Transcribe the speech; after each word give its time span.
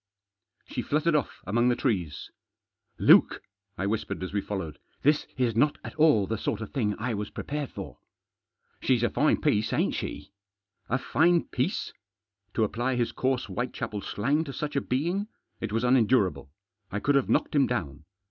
She 0.65 0.81
fluttered 0.81 1.13
off 1.13 1.43
among 1.45 1.69
the 1.69 1.75
trees." 1.75 2.31
Luke," 3.09 3.43
I 3.77 3.85
whispered 3.85 4.23
as 4.23 4.33
we 4.33 4.41
followed," 4.41 4.79
this 5.03 5.27
is 5.37 5.55
not 5.55 5.77
at 5.83 5.93
all 5.93 6.25
the 6.25 6.39
sort 6.39 6.59
of 6.59 6.71
thing 6.71 6.95
I 6.97 7.13
was 7.13 7.29
prepared 7.29 7.69
for."" 7.69 7.99
She's 8.81 9.03
a 9.03 9.11
fine 9.11 9.39
piece, 9.39 9.71
ain't 9.71 9.93
she?" 9.93 10.31
A 10.89 10.93
M 10.93 10.97
fine 10.97 11.43
piece!" 11.49 11.93
To 12.55 12.63
apply 12.63 12.95
his 12.95 13.11
coarse 13.11 13.45
Whitechapel 13.45 14.01
slang 14.01 14.43
to 14.45 14.53
such 14.53 14.75
a 14.75 14.81
being! 14.81 15.27
It 15.59 15.71
was 15.71 15.83
unendurable. 15.83 16.49
I 16.91 16.99
could 16.99 17.13
have 17.13 17.29
knocked 17.29 17.53
him 17.55 17.67
down. 17.67 18.05